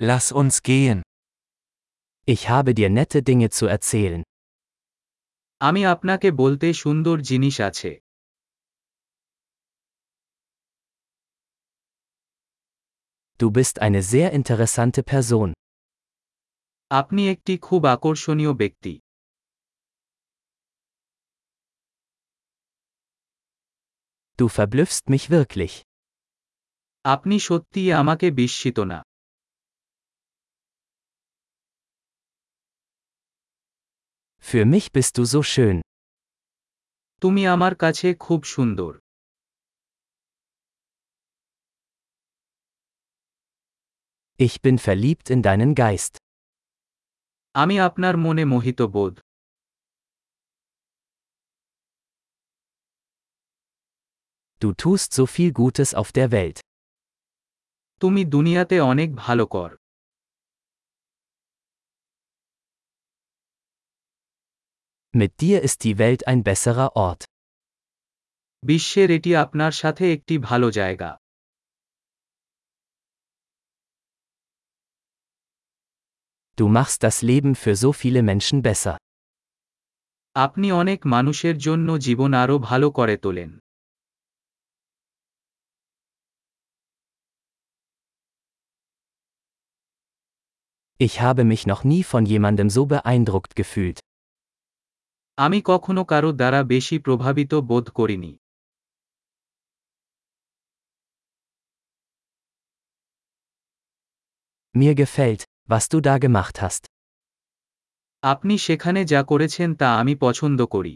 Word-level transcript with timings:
Lass 0.00 0.30
uns 0.30 0.62
gehen. 0.62 1.02
Ich 2.24 2.48
habe 2.48 2.72
dir 2.74 2.88
nette 2.88 3.22
Dinge 3.22 3.50
zu 3.50 3.66
erzählen. 3.66 4.22
আমি 5.60 5.82
আপনাকে 5.94 6.28
বলতে 6.42 6.68
সুন্দর 6.82 7.16
জিনিস 7.30 7.56
আছে 7.68 7.90
Du 13.40 13.46
bist 13.58 13.76
eine 13.86 14.02
sehr 14.12 14.28
interessante 14.38 15.00
Person. 15.12 15.48
আপনি 16.90 17.22
একটি 17.34 17.54
খুব 17.66 17.82
আকর্ষণীয় 17.94 18.52
ব্যক্তি 18.62 18.92
Du 24.38 24.46
verblüffst 24.56 25.04
mich 25.14 25.24
wirklich. 25.36 25.72
আপনি 27.04 27.36
সত্যিই 27.48 27.90
আমাকে 28.00 28.26
বিস্মিত 28.40 28.78
না 28.92 28.98
Für 34.49 34.63
mich 34.65 34.85
bist 34.95 35.13
du 35.17 35.23
so 35.33 35.41
schön. 35.53 35.77
তুমি 37.21 37.41
আমার 37.55 37.73
কাছে 37.83 38.07
খুব 38.25 38.41
সুন্দর 38.55 38.91
Ich 44.39 44.55
bin 44.65 44.77
verliebt 44.87 45.25
in 45.29 45.39
deinen 45.47 45.71
Geist. 45.81 46.13
আমি 47.55 47.75
আপনার 47.87 48.15
মনে 48.25 48.43
মোহিত 48.53 48.79
বোধ 48.95 49.15
Du 54.61 54.69
tust 54.83 55.09
so 55.17 55.25
viel 55.35 55.51
Gutes 55.61 55.89
auf 56.01 56.09
der 56.17 56.27
Welt. 56.35 56.57
তুমি 58.01 58.21
দুনিয়াতে 58.25 58.75
অনেক 58.91 59.09
ভালো 59.15 59.45
কর 59.55 59.69
Mit 65.17 65.41
dir 65.41 65.61
ist 65.61 65.83
die 65.83 65.97
Welt 65.97 66.21
ein 66.27 66.39
besserer 66.49 66.89
Ort. 67.05 67.21
বিশ্বের 68.63 69.09
এটি 69.17 69.31
আপনার 69.43 69.73
সাথে 69.81 70.03
একটি 70.15 70.35
ভালো 70.49 70.67
জায়গা 70.79 71.09
Du 76.57 76.65
machst 76.77 76.99
das 77.03 77.17
Leben 77.29 77.53
für 77.55 77.75
so 77.83 77.89
viele 78.01 78.21
Menschen 78.31 78.59
besser. 78.69 78.95
আপনি 80.35 80.67
অনেক 80.81 80.99
মানুষের 81.15 81.55
জন্য 81.57 81.87
জীবন 82.05 82.31
আরও 82.43 82.55
ভালো 82.69 82.87
করে 82.97 83.15
তোলেন 83.25 83.51
Ich 90.99 91.15
habe 91.25 91.43
mich 91.43 91.63
noch 91.71 91.83
nie 91.83 92.03
von 92.03 92.23
jemandem 92.25 92.69
so 92.69 92.83
beeindruckt 92.85 93.53
gefühlt. 93.61 93.99
আমি 95.38 95.58
কখনো 95.70 96.02
কারও 96.04 96.30
দ্বারা 96.32 96.60
বেশি 96.64 96.96
প্রভাবিত 97.06 97.52
বোধ 97.70 97.86
করিনি 97.98 98.32
Mir 104.74 104.94
gefällt, 104.94 105.42
was 105.68 105.84
du 105.88 105.98
da 106.00 106.14
gemacht 106.18 106.56
hast. 106.62 106.82
আপনি 108.22 108.54
সেখানে 108.58 109.00
যা 109.12 109.20
করেছেন 109.22 109.68
তা 109.80 109.88
আমি 110.00 110.14
পছন্দ 110.24 110.60
করি 110.74 110.94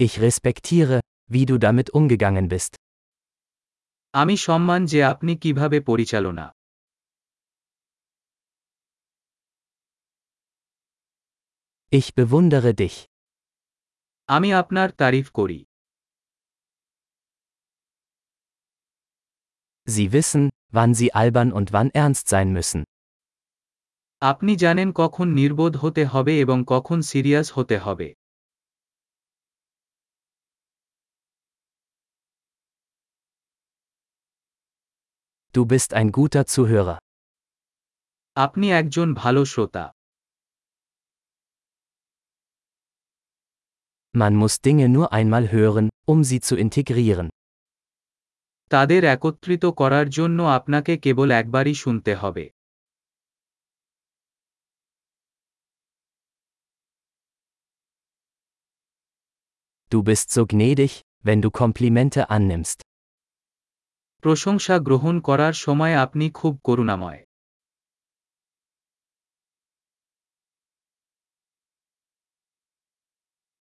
Ich 0.00 0.14
respektiere, 0.20 0.98
wie 1.30 1.44
du 1.46 1.56
damit 1.58 1.88
umgegangen 1.98 2.46
bist. 2.52 2.72
আমি 4.14 4.34
সম্মান 4.46 4.80
যে 4.92 5.00
আপনি 5.04 5.32
কীভাবে 5.36 5.78
পরিচালনা 5.80 6.44
Ich 11.91 12.07
bewundere 12.15 12.71
dich. 12.83 12.95
আমি 14.29 14.49
আপনার 14.61 14.87
তারিফ 15.01 15.27
করি 15.39 15.59
Sie 19.87 20.07
wissen, 20.15 20.43
wann 20.75 20.91
sie 20.99 21.09
albern 21.21 21.51
und 21.57 21.67
wann 21.75 21.89
ernst 22.03 22.25
sein 22.33 22.49
müssen. 22.57 22.81
আপনি 24.21 24.53
জানেন 24.55 24.89
কখন 25.01 25.27
নির্বোধ 25.39 25.73
হতে 25.77 26.03
হবে 26.05 26.33
এবং 26.43 26.57
কখন 26.73 26.99
সিরিয়াস 27.11 27.47
হতে 27.57 27.77
হবে 27.85 28.07
Du 35.55 35.61
bist 35.65 35.89
ein 35.93 36.09
guter 36.11 36.43
Zuhörer. 36.53 36.97
আপনি 38.35 38.67
একজন 38.71 39.07
ভালো 39.13 39.41
শ্রোতা 39.45 39.85
Man 44.15 44.33
muss 44.35 44.55
Dinge 44.61 44.87
nur 44.89 45.07
einmal 45.13 45.45
hören, 45.51 45.85
um 46.05 46.19
sie 46.23 46.41
zu 46.47 46.55
integrieren. 46.55 47.27
তাদের 48.71 49.01
একত্রিত 49.05 49.63
করার 49.65 50.07
জন্য 50.09 50.39
আপনাকে 50.57 50.93
কেবল 50.97 51.29
একবারই 51.31 51.73
শুনতে 51.73 52.13
হবে 52.15 52.45
Du 59.91 60.01
bist 60.03 60.27
so 60.31 60.41
gnädig, 60.45 60.91
wenn 61.23 61.39
du 61.41 61.49
Komplimente 61.51 62.21
annimmst. 62.29 62.77
প্রশংসা 64.23 64.75
গ্রহণ 64.79 65.15
করার 65.19 65.53
সময় 65.53 65.95
আপনি 65.95 66.25
খুব 66.31 66.53
করুণাময় 66.63 67.21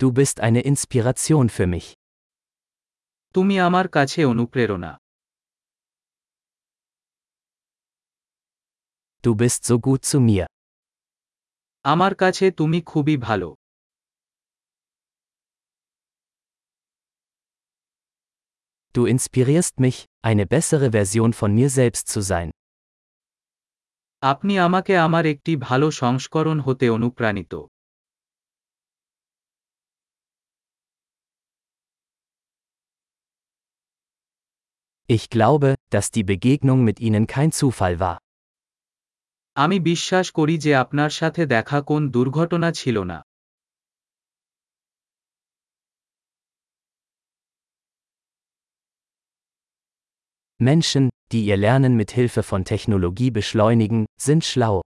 Du 0.00 0.12
bist 0.12 0.36
eine 0.40 0.60
Inspiration 0.72 1.46
für 1.56 1.66
mich. 1.74 1.86
তুমি 3.34 3.56
আমার 3.68 3.86
কাছে 3.96 4.20
অনুপ্রেরণা 4.32 4.92
Du 9.24 9.30
bist 9.42 9.60
so 9.70 9.76
gut 9.86 10.02
zu 10.10 10.18
mir. 10.28 10.46
আমার 11.84 12.12
কাছে 12.22 12.46
তুমি 12.50 12.78
খুবই 12.90 13.16
ভালো 13.28 13.48
Du 18.94 19.06
inspirierst 19.06 19.74
mich, 19.80 19.96
eine 20.22 20.44
bessere 20.46 20.88
Version 20.98 21.30
von 21.32 21.50
mir 21.58 21.70
selbst 21.70 22.04
zu 22.14 22.20
sein. 22.30 22.48
আপনি 24.22 24.54
আমাকে 24.58 24.92
আমার 25.06 25.24
একটি 25.26 25.52
ভালো 25.68 25.86
সংস্করণ 26.02 26.58
হতে 26.60 26.86
অনুপ্রাণিত 26.96 27.52
Ich 35.06 35.24
glaube, 35.30 35.74
dass 35.90 36.10
die 36.10 36.24
Begegnung 36.24 36.80
mit 36.84 36.96
ihnen 37.00 37.24
kein 37.26 37.50
Zufall 37.60 37.96
war. 38.00 38.16
আমি 39.56 39.80
বিশ্বাস 39.80 40.30
করি 40.30 40.58
যে 40.58 40.76
আপনার 40.76 41.10
সাথে 41.10 41.46
দেখা 41.46 41.78
কোন 41.82 42.10
দুর্ঘটনা 42.10 42.72
ছিল 42.72 43.02
না 43.02 43.18
Menschen, 50.60 51.04
die 51.32 51.42
ihr 51.44 51.56
Lernen 51.56 51.94
mit 52.00 52.10
Hilfe 52.10 52.42
von 52.42 52.62
Technologie 52.64 53.30
beschleunigen, 53.30 54.00
sind 54.26 54.42
schlau. 54.44 54.80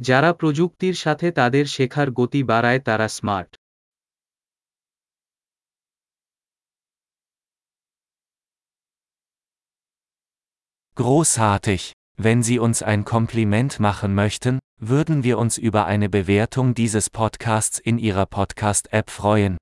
যারা 0.00 0.32
প্রযুক্তির 0.32 0.94
সাথে 0.94 1.32
তাদের 1.32 1.64
শেখার 1.64 2.10
গতি 2.10 2.42
বাড়ায় 2.42 2.80
তারা 2.80 3.08
smart 3.08 3.50
Großartig! 10.99 11.93
Wenn 12.17 12.43
Sie 12.43 12.59
uns 12.59 12.83
ein 12.83 13.05
Kompliment 13.05 13.79
machen 13.79 14.13
möchten, 14.13 14.59
würden 14.81 15.23
wir 15.23 15.37
uns 15.37 15.57
über 15.57 15.85
eine 15.85 16.09
Bewertung 16.09 16.73
dieses 16.73 17.09
Podcasts 17.09 17.79
in 17.79 17.97
Ihrer 17.97 18.25
Podcast-App 18.25 19.09
freuen. 19.09 19.55